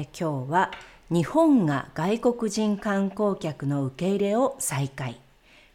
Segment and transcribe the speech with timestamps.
[0.00, 0.70] えー、今日は
[1.10, 5.20] 日本が外国人観光客の受け入れを再開。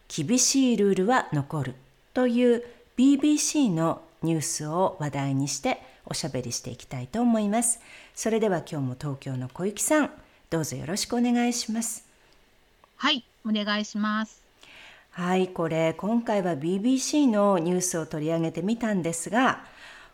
[0.07, 1.75] 厳しいルールは残る。
[2.13, 2.63] という
[2.97, 7.80] BBC のニュースを話題にしておしゃべりしていきたいと思います。
[8.16, 10.11] それでは今日も東京の小雪さん
[10.49, 12.07] どうぞよろしくお願いします。
[12.95, 14.41] はいお願いします。
[15.11, 19.66] はいこれ今回は BBC のニュースを取り上げてみたんですが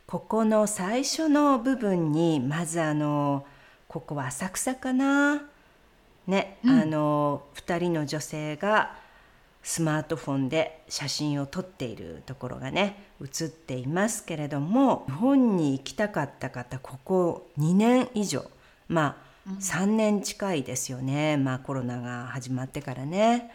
[0.05, 3.45] ここの最初の部分にまずあの
[3.91, 5.41] ここは浅草かな。
[6.25, 8.95] ね、うん、あの2人の女性が
[9.63, 18.45] スマートフォンで写真を撮っているところがね写っていますけれども日本に行きたかった方ここ2年以上
[18.87, 23.51] まあ3年近いですよね、まあコロナが始まってからね。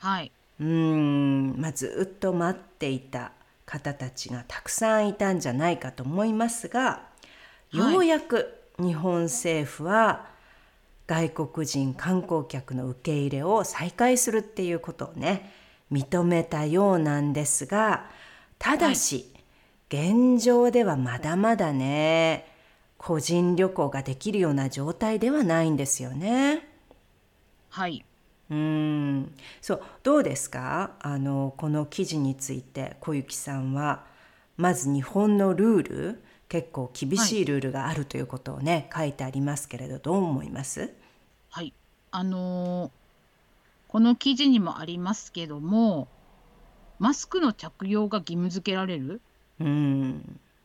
[0.00, 3.32] はい、うんまあ、ずっと待っていた
[3.64, 7.04] 方たちがたくさんいたんじゃないかと思いますが、
[7.72, 10.28] ようやく日本政府は
[11.06, 15.52] 外国人観光客の受け入れを再開するっていうことをね
[15.90, 18.08] 認めたようなんですが
[18.58, 19.32] ただし、
[19.90, 22.46] はい、現状ではまだまだね
[22.96, 26.68] 個人旅行ができるような状態ではないんですよね。
[27.70, 28.04] はい。
[28.50, 29.32] うん。
[29.60, 30.92] そうどうですか？
[31.00, 34.04] あのこの記事について小雪さんは
[34.56, 40.92] まず日本のルール結構厳しいルールがあるということをね、はい、書いてありますけれどどう思います？
[41.48, 41.72] はい。
[42.10, 42.90] あのー、
[43.86, 46.08] この記事にもありますけども
[46.98, 49.20] マスクの着用が義務付けられる？
[49.60, 49.62] っ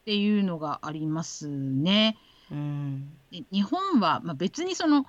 [0.06, 2.18] ていうのがありますね。
[2.52, 5.06] うん、日本は、まあ、別にその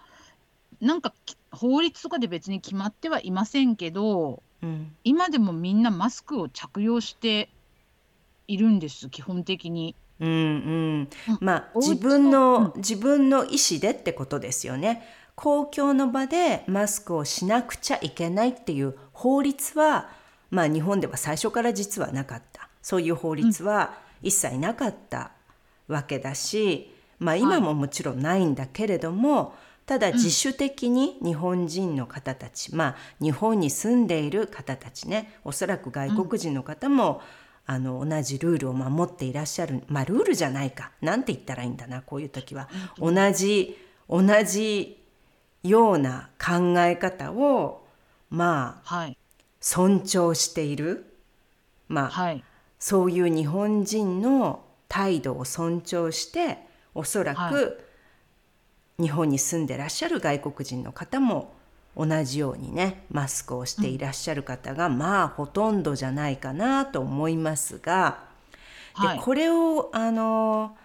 [0.82, 1.15] なんか
[1.53, 7.48] 法律とかで別に決まってはいませんけど、うん、今でもみんなマスクを着用して
[8.47, 9.94] いるんです基本的に。
[10.21, 15.06] うんうん、まあ自分の、自分の意思でってことですよね。
[15.34, 20.09] 公共の場でマスクをしなくちゃいけないっていう法律は、
[20.50, 22.69] まあ、日本では最初から実はなかった。
[22.81, 25.32] そういう法律は一切なかった
[25.88, 29.54] わけだし、まあ、今ももちろんないんだけれども、
[29.87, 37.21] ただ自主的に日本人の方たち、うん、まあ日本に住んでいる方たちねおそらく外国人の方も、うん、
[37.66, 40.93] あの同じルールを守っていらっしゃるまあルールじゃないか。
[41.00, 42.69] なんて言ったらいいんだなこういう時は、
[43.00, 43.77] うん、同じ
[44.09, 45.04] 同じ
[45.62, 47.84] ような考え方を
[48.31, 49.19] まあ、はい、
[49.60, 51.12] 尊重している。
[51.88, 52.44] まあ、はい、
[52.78, 56.59] そういう日本人の態度を尊重して
[56.94, 57.87] おそらく、はい。
[58.98, 61.55] 日本に住んでらっしゃる外国人の方も
[61.96, 68.18] 同じようにねマスクをしていらっしゃる方が、うん、まあほとんどじゃないかなと思いますが、
[68.92, 70.76] はい、でこれをあの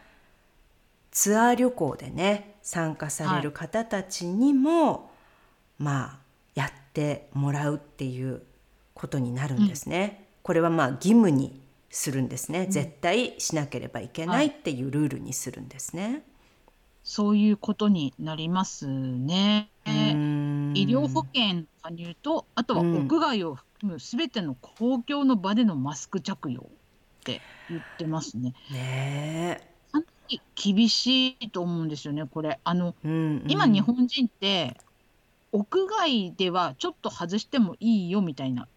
[1.12, 5.02] ツアー旅行でね参加される方たちにも、はい、
[5.80, 6.20] まあ
[6.56, 8.42] やってもらうっていう
[8.94, 10.20] ことになるんですね。
[10.20, 16.24] うん、これはまあ義務にするんですね、うん、絶対しなければいけないっていうルールにするんですね。
[17.04, 19.70] そういうことになりますね。
[20.74, 26.66] 医療保険加入と、あとは屋外を含むすべての公共の場でのマスク着用っ
[27.24, 28.54] て言ってますね。
[28.72, 29.62] ね
[29.92, 32.60] かなり厳しいと思うんですよね、これ。
[32.64, 34.78] あの、うんうん、今日本人って
[35.52, 38.68] 屋外ではちょっと外してもいいよみたいな。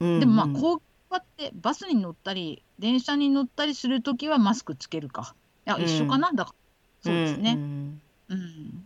[0.00, 0.80] うんうん、でもまあ公共
[1.16, 5.34] ってバスに乗ったり電車に乗ったりするときはマスクつけるか。
[5.66, 6.56] いや、一緒かな、だから
[7.02, 7.52] そうですね。
[7.52, 8.83] うん、うん、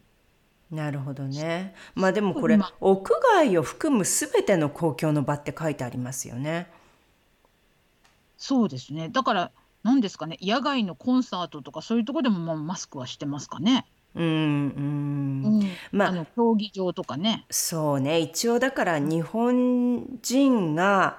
[0.70, 1.74] なるほどね。
[1.94, 6.70] まあでもこれ、ま、屋外を含むすべての公共の場って書いてありますよね。
[8.36, 9.08] そうですね。
[9.08, 9.50] だから
[9.82, 13.86] 何ですかね野外のコンサートとかそういうところでもまあマスクはしてますかね。
[14.14, 14.28] うんう
[15.60, 15.62] ん、
[15.92, 17.46] まああの競技場とかね。
[17.50, 21.18] そうね一応だから日本人が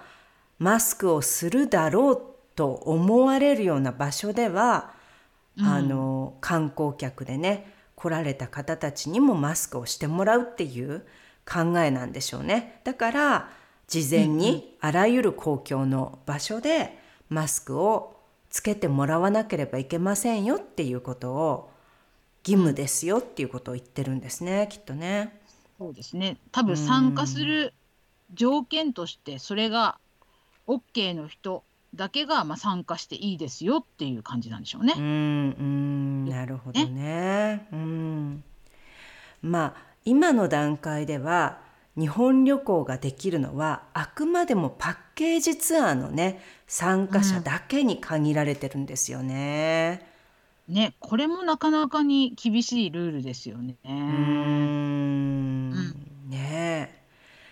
[0.59, 2.21] マスクをするだろう
[2.55, 4.91] と思われるような場所では
[5.61, 11.05] あの観光客でね来られた方たちにもマスクをしてもらうっていう
[11.45, 12.79] 考えなんでしょうね。
[12.85, 13.49] だから
[13.87, 16.97] 事前にあらゆる公共の場所で
[17.27, 18.15] マスクを
[18.49, 21.71] つけてもらわなければいけませんよっていうことを
[22.45, 25.37] 義務ですよっていうことを言ってるんですねきっとね。
[25.77, 26.37] そうですね。
[26.53, 27.73] 多分参加する
[28.33, 29.97] 条件としてそれが
[30.67, 31.63] OK の人
[31.95, 34.93] だけがまあ参加していいですよっていう感じなんでしょうね。
[34.97, 35.05] うんう
[35.63, 36.87] んなるほどね。
[36.89, 38.43] ねうん
[39.41, 41.59] まあ今の段階では
[41.97, 50.07] 日本旅行ができるのはあくまでもパッケージツアーのね参加者だけに限られてるんですよね。
[50.69, 53.75] うん、ねこれもなかなかに厳しいルールですよね。
[53.83, 55.71] うん、
[56.29, 57.03] ね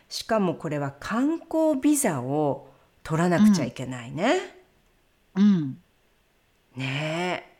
[0.07, 2.66] しかもこれは観光ビザを
[3.07, 4.41] 取らなくちゃいけないね。
[5.33, 5.77] うん。
[6.75, 7.57] ねえ。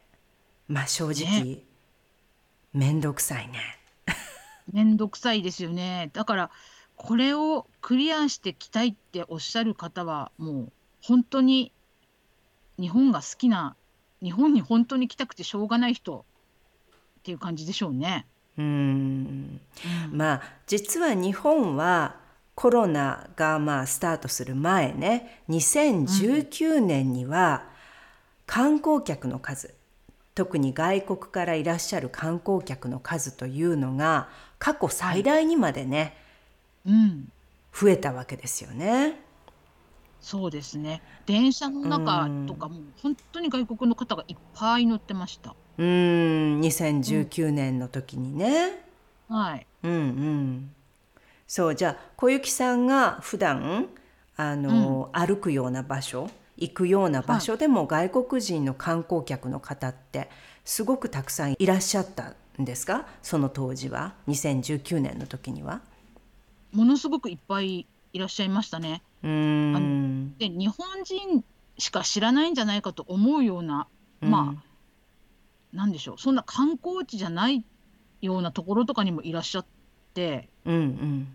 [0.68, 1.60] まあ正直、ね、
[2.74, 3.80] めんどくさいね。
[4.74, 6.10] めんどくさいですよね。
[6.12, 6.52] だから
[6.98, 10.72] これをクリアしてきたいっておっしゃる方はもう
[11.02, 11.72] 本当に
[12.78, 13.78] 日本が好きな
[14.22, 16.26] 日本に本当に来たくてしょうがない人
[17.20, 18.26] っていう感じでしょうね。
[18.58, 19.62] うん、
[20.12, 22.18] まあ実は日本は
[22.58, 27.66] コロナがまあスタートする前ね2019年には
[28.48, 29.76] 観光客の数、
[30.34, 36.18] 特に外国からいらっしゃる観光客の数というのが過去最大にまでね、
[36.84, 37.32] うん、
[37.72, 39.22] 増えたわけですよね。
[40.20, 45.54] そうですね電車の中とかも本当に外国の方がいっぱい乗ってました。
[45.78, 48.84] うん2019年の時にね。
[49.30, 49.68] うん、はい。
[49.84, 50.72] うんうん
[51.48, 53.88] そうじゃあ小雪さんが普段
[54.36, 60.30] あの、うん、歩くような場所行くような場所でも外国人の観光客の方って
[60.66, 63.06] すごくたくさんいらっしゃったんですか？
[63.22, 64.16] その当時は。
[64.28, 65.82] 2019年の時には。
[66.74, 69.02] ものすごくいっぱいいらっしゃいましたね。
[69.24, 70.36] うん。
[70.38, 71.44] で日本人
[71.78, 73.88] しか知らないんじゃないかと思うような、
[74.20, 74.64] まあ
[75.72, 76.18] 何でしょう。
[76.18, 77.64] そんな観光地じゃない
[78.22, 79.66] ようなところとかにもいらっしゃっ
[80.16, 81.28] て、うんうん、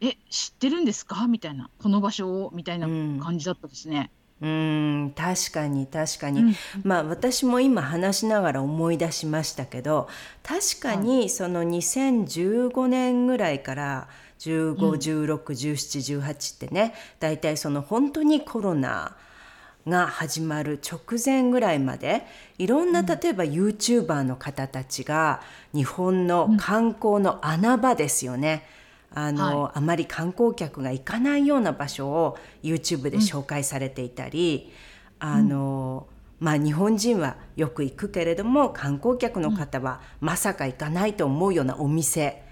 [0.00, 1.26] え知ってるんですか？
[1.26, 4.10] みたいなこの場所をみたいな感じだったですね。
[4.38, 6.54] うん、確かに確かに、うん、
[6.84, 10.10] まあ私も今話しながら思い出しましたけど
[10.42, 14.08] 確かにその2015年ぐらいから
[14.40, 19.16] 15161718ってね大体その本当にコロナ
[19.88, 22.26] が始まる直前ぐらいまで
[22.58, 25.40] いろんな例えば YouTuber の方たちが
[25.72, 28.66] 日本の観光の穴場ですよね、
[29.16, 34.70] あの、はい、あまり観光客が行かないような場所を YouTube で紹介されていたり、
[35.22, 36.06] うん、あの、
[36.38, 42.44] まあ日本人はよく行くけれども観光客の方はまさか行かないと思うようなお店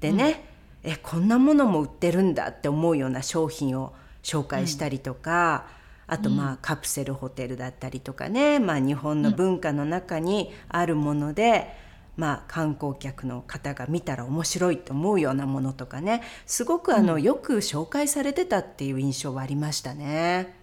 [0.00, 0.44] でね、
[0.84, 5.64] うん、えこんなものも売ってるんだって思うような商品を紹介したりとか、
[6.06, 11.82] うん、あとまあカプセルホテルだったりとかね、まあ、日本の文化の中にあるもので、
[12.16, 16.22] まあ、観光客の方が見たら面白いと思うようなものとかね。
[16.46, 20.54] すごくあの、うん、よく紹介されてたっていう印象はありましたね。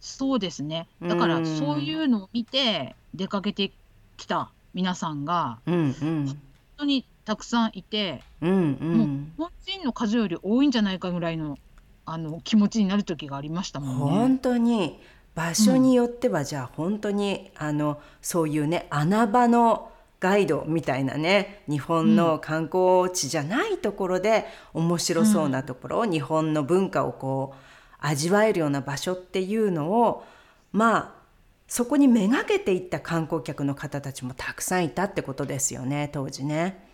[0.00, 0.88] そうですね。
[1.02, 3.72] だからそういうのを見て出かけて
[4.16, 5.94] きた皆さんが、うんうん、
[6.26, 6.38] 本
[6.78, 11.58] 当にたくさんいて、うんうん、もう日本人の数より多いんじゃないかぐらいの
[12.06, 14.18] あの気持ちになる時がありましたもんね。
[14.18, 15.00] 本当に。
[15.34, 27.56] 場所によっては、じゃあ本当にあのそういうね穴場のガイドみたいなね日本の観光地じゃないところで面白そうなところ、うん、日本の文化をこう
[27.98, 30.24] 味わえるような場所っていうのを
[30.72, 31.20] まあ
[31.66, 36.86] そこにめがけていった観光客の方たちもたくさんいたってことですよね当時ね。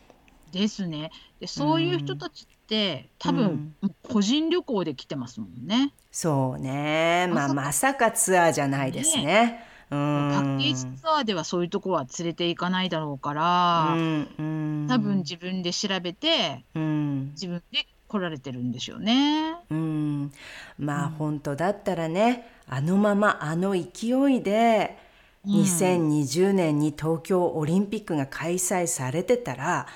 [0.53, 1.11] ですね。
[1.41, 5.93] でそういう人たちって、うん、多分、個人旅行で来てますもんね。
[6.13, 9.25] そうねまあまさかツアーじゃないですね。
[9.25, 14.87] ねパッケージツアーではそういうとこは連れて行かないだろうから、うん。
[14.89, 19.57] 多分自分で調べて、うん、自分で来られてるんでしょうね。
[19.71, 20.33] うん、
[20.79, 24.99] まあ、うん、本当だったらねあのままあの勢いで
[25.47, 29.87] 2020年に東京オリンピックが開催されてたら、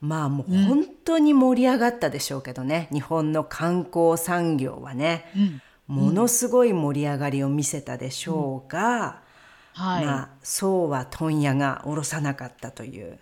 [0.00, 5.24] まあもう本当に盛り上がったでしょうけどね、日本の観光産業はね、
[5.88, 9.22] ものすごい盛り上がりを見せたでしょうが、
[9.74, 13.18] はい、まあ、そうは問屋が下ろさなかったという。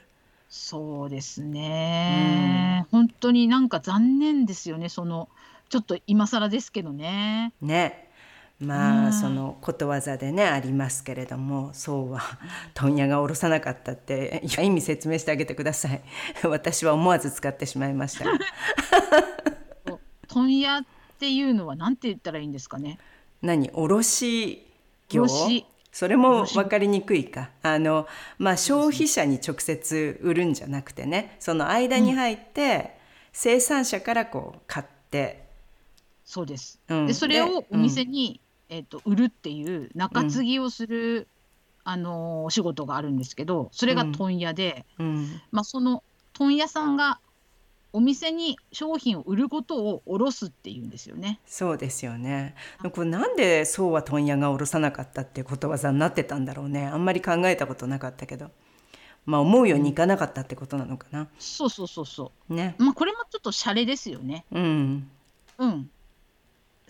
[0.49, 4.89] そうですね、うん、本当になんか残念ですよね。
[4.89, 5.29] その
[5.69, 7.53] ちょっと今更ですけどね。
[7.63, 8.09] ね。
[8.59, 12.21] まあ、うん、そのことわざでねありますけれどもそうは
[12.75, 16.03] 問屋が下ろさなかったって意味説明してあげてください。
[16.45, 18.27] 私は思わず使ってしまいました。
[20.29, 20.85] 問屋っ
[21.19, 22.99] ていうのは何て言ったらいいんですかね。
[23.41, 23.71] 何？
[23.73, 24.67] 卸
[25.09, 25.27] 業？
[25.93, 27.51] それも分かりにくいか。
[27.63, 28.07] あの、
[28.39, 32.97] まあ、消費者に直接売るんじゃなくてねその間に入って、
[33.33, 35.49] 生産者からこう買って。
[36.25, 41.27] そうです、うん、でそれをお店に、うん、えーと、売るっていう中継ぎをする、うん、
[41.83, 44.87] あのお仕事があるんですけどそれが問屋で、
[45.51, 46.05] まあ、その
[46.35, 47.19] 問屋さんが
[47.93, 51.41] お店に商品を売ることを卸すっていうんですよね。
[51.47, 52.55] そうですよね。
[52.93, 56.87] これなんでそうは問屋が卸さなかったっていうことわざになってたんだろうね。
[56.87, 58.51] あんまり考えたことなかったけど。
[59.27, 61.29] まあ思うようにいかなかったってことなのかな。
[61.39, 62.55] そうそうそうそう。
[62.55, 62.75] ね。
[62.79, 64.45] まあこれもちょっとシャレですよね。
[64.51, 65.11] うん。
[65.59, 65.91] うん。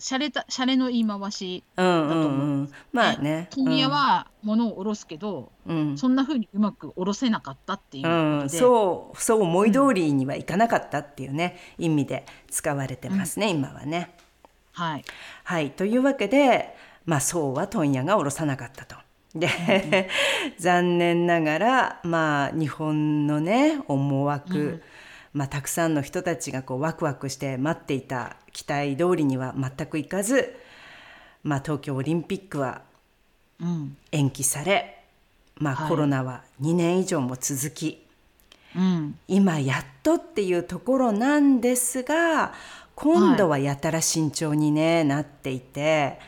[0.01, 3.47] 洒落た洒落の言い回しだと思う、うんうんうん、まあね。
[3.55, 14.15] 問屋は物を下ろすけど、うん、そんなふうにうまく下ろせなかったっていううん、そうそう思い通りにはいかなかったっていうね、意味で使われてますね、今はね。
[14.73, 15.05] はい、
[15.43, 18.95] はい、というわけで、まあ、そうは問屋が下ろさなかったと。
[19.35, 20.09] で、
[20.57, 24.81] 残念ながら、まあ、日本のね思惑、
[25.33, 30.55] まあ、たくさんの人たちがこうワクワクして待っていた期待通りには全くいかず、
[31.43, 32.81] まあ、東京オリンピックは
[34.11, 35.03] 延期され、
[35.57, 38.05] うん、まあ、コロナは2年以上も続き、
[39.27, 42.53] 今やっとっていうところなんですが
[42.95, 46.19] 今度はやたら慎重に、ね、なっていて。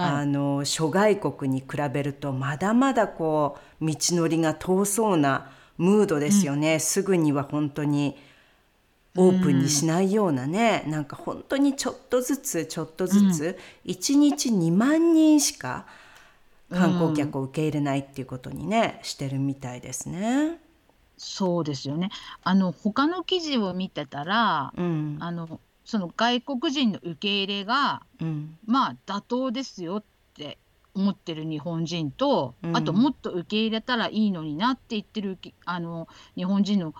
[0.00, 8.16] あの諸外国に比べるとまだまだこう道のりが遠そうなムードですよね、うん、すぐには本当に
[9.16, 15.86] オープンにしないようなね、うん、なんか本当にちょっとずつちょっとずつ、うん、1日2万人しか
[16.70, 20.58] 観光客を受け入れないっていうことにね、してるみたいですね。
[21.16, 22.10] そうですよね。
[22.44, 30.58] あの他の記事を見てたら、うん、あのその外国人の受け入れが、うん、まあ妥当ですよって
[30.94, 36.94] 思ってる日本人と、うん、あともっと受け入れたらいいのになって言ってるあの日本人の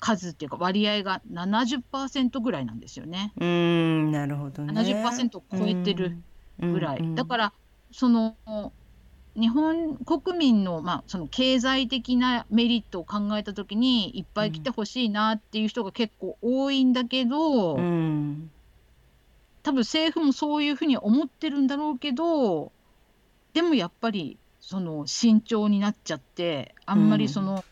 [0.00, 3.32] 数っていうか割合が70%ぐらいなんですよね。
[3.38, 4.72] うんなるほどね。
[4.72, 6.18] 70%を超えてる
[6.58, 6.98] ぐらい。
[6.98, 7.52] うんうん、だから
[7.92, 8.34] その
[9.36, 18.50] 日本国民の,、まあその経済的なメリットを考えた時にいっぱい来てほしいなっていう人が結構多いんだけど、うん、
[19.62, 22.72] 多分政府もそういうふうに思ってるんだろうけど
[23.52, 27.64] でもやっぱりその慎重になっちゃってあんまりその、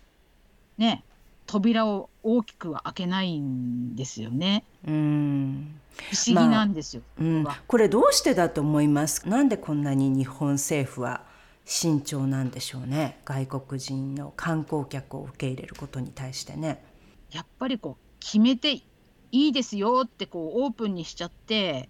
[0.78, 1.04] うん、ね
[1.48, 4.64] 扉を大きくは開けないんですよね。
[4.86, 9.28] うん不思議なんですよ、まあ、うん、これどうしてだと思います？
[9.28, 11.22] なんでこんなに日本政府は
[11.64, 13.18] 慎重なんでしょうね？
[13.24, 16.84] 外国人の観光客を受け入れることに対してね。
[17.32, 18.84] やっぱりこう決めてい
[19.32, 21.88] いですよってこうオープンにしちゃって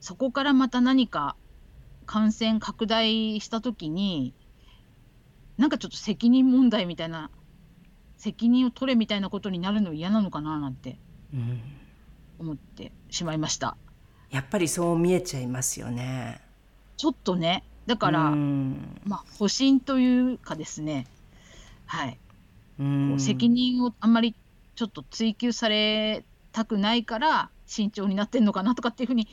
[0.00, 1.34] そこからまた何か
[2.06, 4.34] 感染拡大した時に
[5.56, 7.30] なんかちょっと責任問題みたいな
[8.18, 10.98] 責任を取れみたいなことになるの嫌なのかななんて
[12.38, 13.76] 思ってしまいました。
[14.30, 16.40] やっぱりそう見えちゃいますよね。
[16.96, 21.06] ちょっとねだから、まあ保身というかですね
[21.86, 22.18] はい
[23.18, 24.34] 責任をあんまり
[24.74, 29.28] ちょっと追求されたくないから慎重になってんのかなとかっていうふうに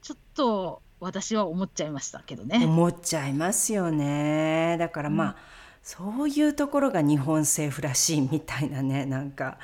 [0.00, 2.64] ちょっと私は思っちゃいましたけどね。
[2.64, 4.76] 思っちゃいますよね。
[4.78, 5.34] だからまあ、うん
[5.86, 9.56] そういうところが日本政府らしいみたいなね なんか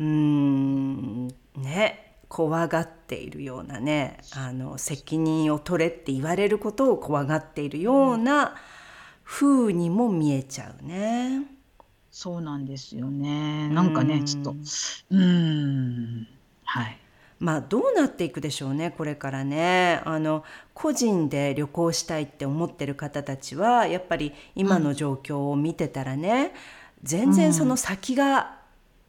[0.00, 1.28] うん
[1.58, 8.54] ね怖がっているようなねあの責任を取れって言われることを怖がっているような
[9.22, 11.42] 風にも見えちゃうね。
[12.10, 13.68] そうなんですよね。
[13.68, 14.54] なんかねちょっと
[15.10, 16.26] うん
[16.64, 16.98] はい
[17.42, 20.44] まあ、どうなっていくでしょうねこれからねあの
[20.74, 26.50] 個人で旅行したいって思ってる方たちはやっぱり今の状況を見てたらね、うん、
[27.02, 28.60] 全然その先が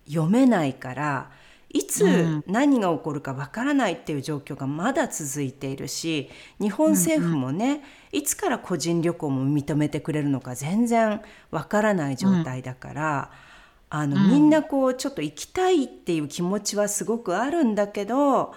[0.08, 1.30] 読めないから、
[1.72, 6.28] うん、いつ何が起こるかわからないっていう状況がまだ続いているし
[6.60, 11.22] 日本政府もね、うん、いつから個人旅行も認めてくれるのか全然
[11.52, 13.53] わからない状態だから。
[13.96, 18.56] あの、うん、みんなこうちょっと行きたいっていう気持ちはすごくあるんだけど、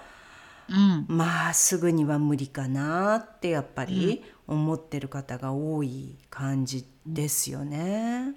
[0.67, 8.33] うん、まあすぐには無理かなってやっぱり思ってる方が多い感じですよね。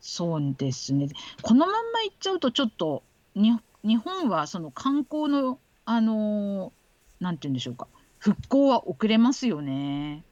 [0.00, 1.10] そうですね。
[1.42, 3.02] このまんま行っちゃうとちょっと
[3.34, 3.60] 日
[4.02, 6.72] 本はその観光のあの
[7.20, 7.86] なんて言うんでしょうか。
[8.18, 10.24] 復興は遅れますよね。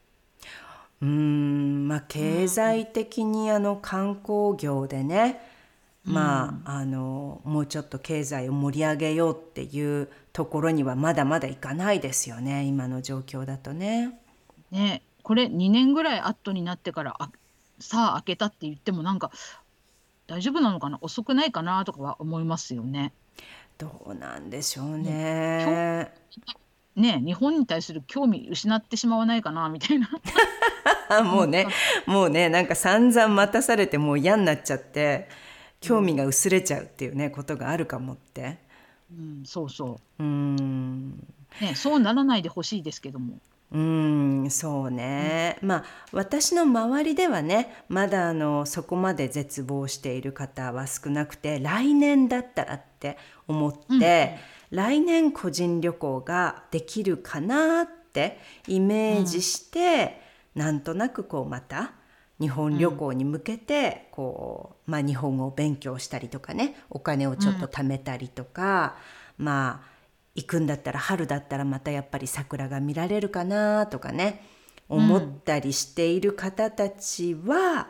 [1.02, 1.86] うん。
[1.86, 5.51] まあ経済的にあの観光業でね、
[6.04, 14.18] まあ、あのもうちょっと経済を盛り上げようっていうところにはまだまだいかないですよね今の状況だとね。
[14.72, 17.30] ねこれ2年ぐらい後になってからあ
[17.78, 19.30] さあ開けたって言ってもなんか
[20.26, 20.98] 大丈夫なのかな？
[21.02, 23.12] 遅くないかなとかは思いますよね。
[23.78, 26.12] どうなんでしょうね。
[26.96, 30.10] ね日本に対する興味失ってしまわないかなみたいな。
[31.22, 31.66] もうね
[32.06, 35.28] もうねなんか散々待たされてもう嫌になっちゃって
[35.82, 38.58] 興味が薄れちゃうっていうねことがあるかもって。
[39.10, 40.22] うん、そうそう。
[40.22, 41.10] うん。
[41.60, 43.38] ね、そうならないでほしいですけども。
[43.72, 53.16] うんそうね、うん、まあ私の周りではねまだあのそこまで絶望している方は少なくて来年だったらって
[53.48, 54.36] 思って、
[54.70, 60.20] うん、来年個人旅行ができるかなってイメージして、
[60.54, 61.92] うん、なんとなくこうまた
[62.42, 68.96] 日本旅行に向けてこう、まあ、日本語を勉強したりとかねお金をちょっと貯めたりとか、
[69.38, 69.92] まあ
[70.34, 74.44] 行くんだったら春だったらまたやっぱり桜が見られるかなとかね
[74.88, 77.88] 思ったりしている方たちは、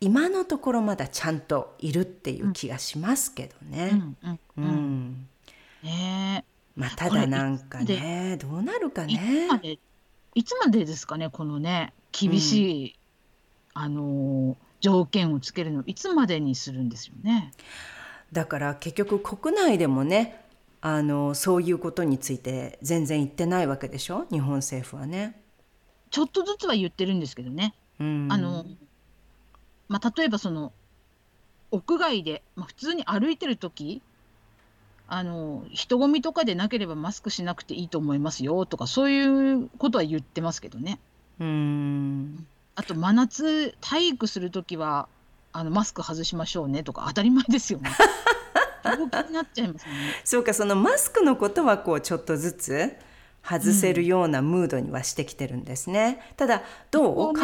[0.00, 4.02] うん、今のところまだちゃんといるっていう気がしますけどね。
[4.56, 5.28] うん、
[5.82, 9.78] ねまあただなんかねどうなるかね。
[10.34, 13.01] いつまでですかねこのね厳しい、うん、
[13.74, 17.52] あの条件をつけるのいつまでにするんですよね。
[18.32, 20.44] だから結局国内でもね
[20.80, 24.26] あのそういうことについて全然言ってないわけでしょ？
[24.30, 25.40] 日本政府はね。
[26.10, 27.74] ちょっとずつは言ってるんですけどね。
[28.00, 28.66] うん、あの
[29.88, 30.72] まあ、例えばその
[31.70, 34.02] 屋外で、まあ、普通に歩いてる時
[35.06, 40.98] あの人混みとかでなければマスクしなくていいと思いますよとかそういうことは言ってますけどね。
[41.38, 45.08] うんあと真夏体育する時は
[45.52, 47.90] あのマスク外しましょうねとか当たり前ですよね。
[48.84, 49.92] 病気になっちゃいますね。
[50.24, 52.96] そうかそのマスクのことはこうちょっとずつ
[53.42, 56.22] 外せるようなムードにはしてきてるんですね。
[56.30, 57.40] うん、ただどう、ね、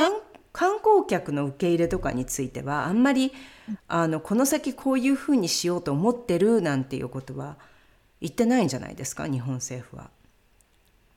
[0.52, 3.32] 観光客の受け入れとかについてはあんまり
[3.86, 7.56] あのこの先こういうふうにしようと思ってるなんていうことは
[8.20, 10.10] 言ってないんじゃないですか日本政府は。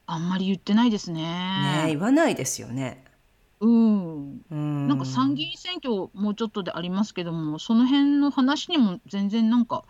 [0.08, 1.21] あんまり言ってないですね。
[1.21, 3.06] ね言わないですよね。
[3.62, 4.41] うん。
[4.52, 4.88] うん。
[4.88, 9.86] なんか参議院選挙もうちょっとでありますけども、その辺の話にも全然なんか、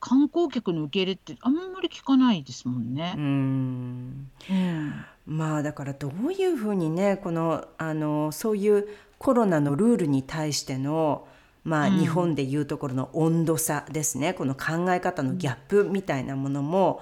[0.00, 3.14] 観光客の受け入れってあんまり聞かないですもんね。
[3.16, 4.30] うん。
[4.50, 5.04] うん。
[5.26, 8.86] まあだからどういうふうにねこのあのそういう
[9.18, 11.26] コロナのルールに対しての
[11.64, 17.00] まあ、日本でいうところの温度差ですねこの考え方のギャップみたいなものも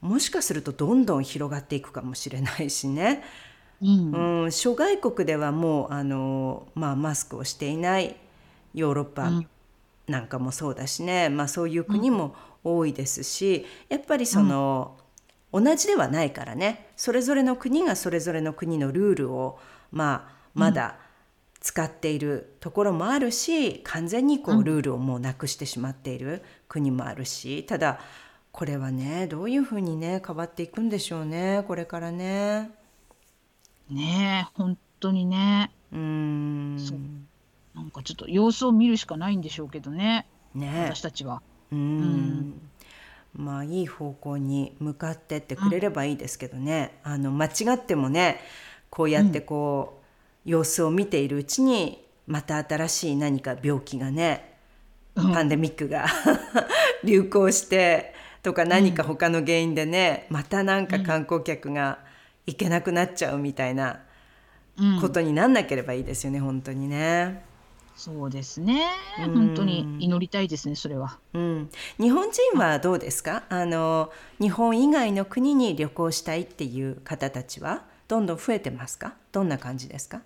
[0.00, 3.24] もしかするとどんどん広がっていくかもしれないしね。
[3.82, 8.16] うん、うん、諸外国ではもうあの、まあ、マスクをしていない
[8.74, 9.30] ヨーロッパ
[10.06, 14.96] なんかもそうだしね、まあ、そういう国も多いですしやっぱりその、
[15.52, 16.86] 同じではないからね。
[16.96, 19.58] それぞれの国がそれぞれの国のルールを、
[19.90, 20.96] まあ、まだ
[21.60, 27.64] 使っているところもあるし完全にこうルールをもうなくしてしまっている国もあるし。
[27.64, 28.00] ただ
[28.50, 32.81] これはねどういうふうにね変わっていくんでしょうねこれからね。
[33.92, 35.70] ねえ、本当にね。
[35.92, 36.76] うん。
[36.78, 36.98] そう。
[37.74, 40.26] なんかちょっと様子を見るしかないんでしょうけどね。
[40.54, 41.42] ね私たちは。
[41.70, 42.60] うん。
[43.34, 48.40] まあいい方向に向かってってくれればいいですけどね、うん、あの間違ってもね
[48.90, 50.02] こうやってこ
[50.44, 54.54] う、うん、様子を見ているうちにまた新しい何か病気がね、
[55.14, 56.04] うん、パンデミックが
[57.04, 62.00] 流行してとか何か他の原因でね、またなんか観光客が、
[62.46, 64.00] いけなくなっちゃうみたいな
[65.00, 67.44] ことになんなければいいですよね、うん、本当にね。
[67.94, 68.84] そうですね。
[69.18, 71.18] 本当に祈りたいですね、それは。
[71.34, 71.70] うん。
[72.00, 73.44] 日本人はどうですか？
[73.48, 79.14] あの日本以外の国に旅行したいっていう方たちはどんどん増えてますか？
[79.30, 80.22] どんな感じですか？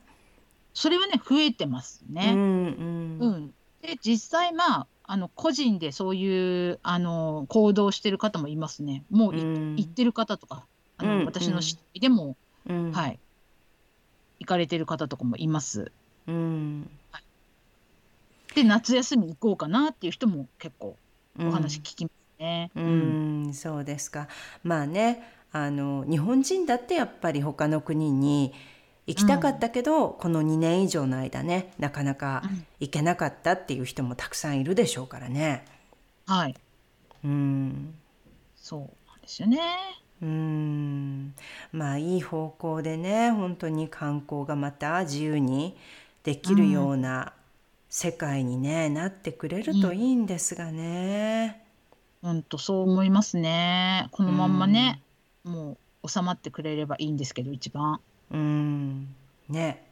[0.75, 2.31] それはね、増えてますね。
[2.33, 4.87] うん、うんうん、で、実際まあ。
[5.09, 9.05] あの個人でそういうあの行動してる方もいますね。
[9.09, 10.67] もう行ってる方とか、
[10.99, 12.37] あの、うん私の知りでも、
[12.69, 13.19] うん、はい、
[14.41, 15.91] 行かれてる方とかもいます。
[16.27, 20.97] うん、はい、で夏休み行こうかなっていう人も結構
[21.39, 22.71] お話聞きますね。
[22.75, 24.29] うん、うん、そうですか。
[24.63, 28.53] まあねあの日本人だってやっぱり他の国に
[29.07, 32.43] 行きたかったけど、この2年以上の間ねなかなか
[32.81, 35.65] 行けなかったっていう人もたくさんいるでしょうからね。
[36.27, 36.57] はい。
[37.25, 37.95] うん。
[38.57, 39.61] そうなんですよね。
[40.23, 41.35] うん。
[41.73, 45.77] まあいい方向でね本当に観光がまた自由に
[46.23, 47.33] できるような
[47.89, 51.63] 世界にね、なってくれるといいんですがね。
[52.21, 54.09] 本当そう思いますね。
[54.11, 55.01] このまんまね、
[55.45, 58.01] もう収まってくれればいいんですけど一番。
[58.33, 59.15] うん。
[59.49, 59.87] ね。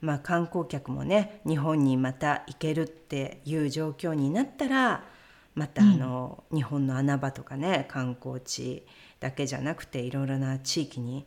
[0.00, 5.04] まあ観光客もね日本にまた行けるっていう状況になったら
[5.54, 8.86] またあの、うん、日本の穴場とかね観光地
[9.24, 11.24] だけじゃなくていろいろな地域に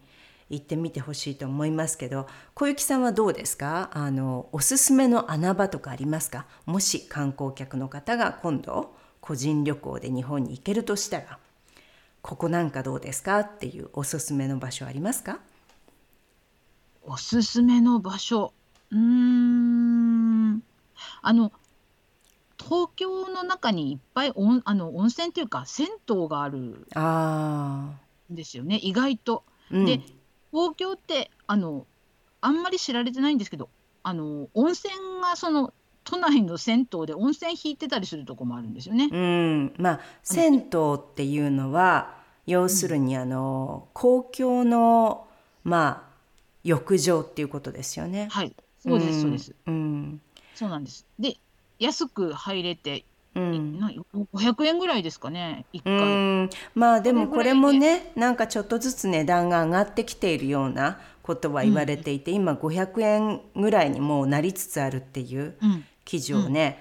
[0.51, 3.89] 行ってみてほしいと思いますけど小雪さんはどうですか？
[3.91, 6.45] あのおすすめの穴場とかありますか？
[6.67, 11.39] もし観光客の方が今度個人旅行で日本に行けるとしたら
[12.21, 13.39] ここなんかどうですか？
[13.39, 15.39] っていうおすすめの場所ありますか？
[17.03, 18.53] おすすめの場所。
[18.91, 20.61] うーん。
[21.23, 21.51] あの
[22.59, 27.97] 東京の中にいっぱい温あの温泉っていうか銭湯があるん
[28.29, 29.43] ですよね意外と。
[29.71, 30.01] うん、で
[30.51, 31.85] 東京ってあの
[32.41, 33.69] あんまり知られてないんですけど
[34.03, 39.09] あの温泉がその都内の銭湯で温泉引いてたりするとこもあるんですよね。
[39.11, 40.61] うん、まあ銭湯
[40.95, 42.15] っていうのは
[42.45, 45.27] 要するにあの、公共の
[45.65, 46.09] まあ
[46.63, 48.29] 浴場っていうことですよね。
[48.31, 49.53] はい、そうですそうです。
[49.65, 50.21] うん、
[50.55, 51.05] そうなんです。
[51.19, 51.35] で
[51.79, 53.79] 安く入れてうん、
[54.33, 56.59] 500円ぐらいですかね1回。
[56.73, 65.55] まあでもこれもねなんかちょっとずつ値段が上がってきているようなことは言われていて、うん、今500円ぐらいにもうなりつつあるっていう
[66.03, 66.79] 記事をね、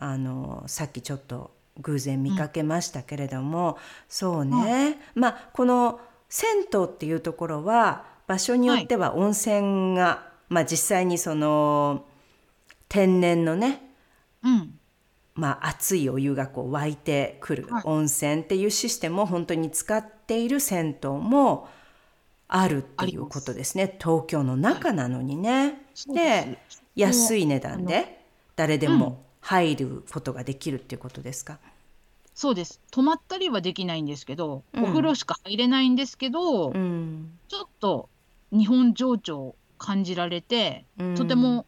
[0.00, 3.76] うん、あのさっきちょっと偶然見かけましたけれども、
[4.08, 12.06] そうね、まあこの銭湯っていうところは場所によっては温泉が、はい、まあ実際にその
[12.88, 13.87] 天然のね、
[14.44, 14.78] うん、
[15.34, 21.68] まあ、熱いお湯がこう湧いてくる温泉っていうシステムを本当に使っている銭湯も
[22.48, 23.96] あるっていうことですね。
[24.00, 25.82] 東京の中なのにね。
[26.12, 26.58] で
[26.94, 28.24] 安い値段で
[28.56, 31.58] 誰でも入ることができるっていうことですか、
[32.34, 32.80] そうです。
[32.90, 38.08] 泊まったりはできないんですけど、うん、お風呂しか入れないんですけど、うん、ちょっと
[38.52, 41.66] 日本情緒を感じられて、うん、とても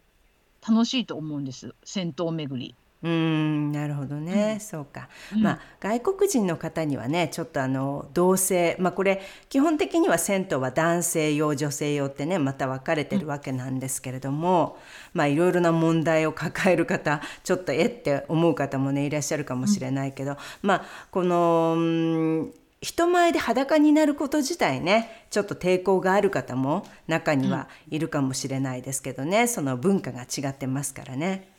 [0.69, 1.75] 楽しいと思うんです。
[1.85, 2.75] 銭湯巡り。
[3.03, 14.77] うんなるほどね、うん、そうか、うん、まあ外国人の方にはねちょっとあの同性まあこれ基本的には銭湯は男性用女性用ってねまた分かれてるわけなんですけれども、
[15.15, 22.49] うん、まあいろいろな問題を抱える方ちょっとえって思う方もねいらっしゃるかもしれないけど、まあこの
[22.83, 31.53] 人前で裸になること自体ねちょっと抵抗がある方も中にはいるかもしれないですけどね、その文化が違ってますからね。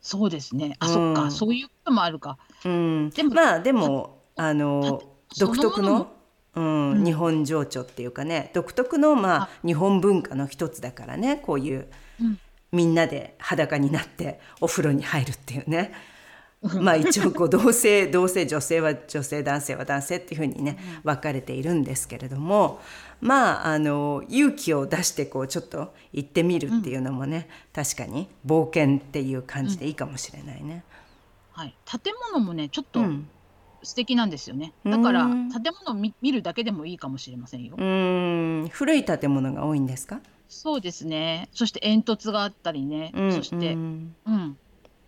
[0.00, 0.76] そうですね。
[0.78, 2.38] あ、そっか、そういうこともあるか。
[2.64, 5.02] うん、でもまあでもあの
[5.38, 6.12] 独特の
[6.54, 8.50] うん、うん、日本情緒っていうかね。
[8.54, 9.48] 独特のまあ。
[9.66, 11.36] 日本文化の一つだからね。
[11.36, 11.88] こういう、
[12.20, 12.38] うん、
[12.70, 15.92] みんなで裸になってお風呂に入るっていうね。
[16.80, 22.80] まあ一応こう同性 同性女性は女性男性は男性っていうふうにね分かれているんですけれども
[23.20, 30.84] まああの勇気を出してこうちょっと行ってみるっていうのもね、うん、確かに冒険っていう感じでいいかもしれないね。
[31.56, 33.02] うん、はい、建物もねちょっと、
[33.82, 34.72] 素敵なんですよね。
[34.84, 37.76] だから建物を見るだけでもいいかもしれませんよ。
[37.78, 40.20] うん、古い建物が多いんですか？
[40.48, 41.48] そうですね。
[41.52, 43.12] そして煙突があったりね。
[43.14, 44.14] うん、そして、うん、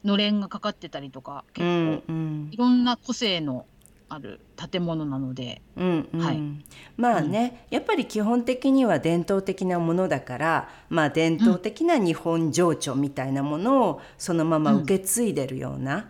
[0.06, 3.66] のれんがかかってたりとか結構、うんうん、いろんな個性の
[4.08, 4.40] ある
[4.70, 6.40] 建物なので、うんうん、はい、
[6.96, 16.06] まあね、うん、やっぱり基本的には伝統的なものだから、まあ、伝統的な日本情緒みたいなものをそのまま受け継いでるような、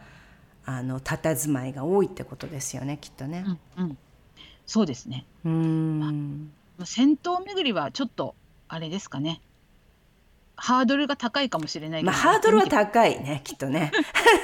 [0.67, 3.47] うん、あの佇まいが多いってことですよねきっとね。
[3.79, 3.99] うん、うん、
[4.67, 5.25] そうですね。
[5.47, 8.35] うん、まあ、戦闘巡りはちょっと
[8.69, 9.41] あれですかね
[10.57, 13.93] ハードルが高いかもしれないまあ、ハードルは高いねきっとね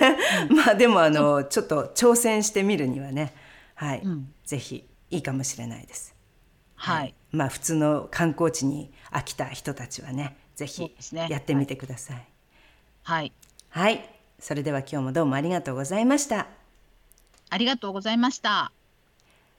[0.51, 3.35] まあでもあのちょっと挑戦してみるにはね
[3.75, 6.15] はい、うん、ぜひいいかもしれないです。
[6.75, 10.95] はい、はい、まあ普通の観光地に飽きた人たちはねぜひ
[11.29, 12.29] やってみてください。
[13.03, 13.33] はい、
[13.71, 16.47] はい、それでは今日もどうもありがとうございました。
[17.51, 18.73] ありがとうございました。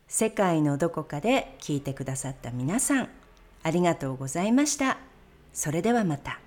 [0.08, 3.10] 世界のどこかで聞いてくださった皆さん、
[3.64, 4.98] ありがとうございました。
[5.54, 6.43] それではまた。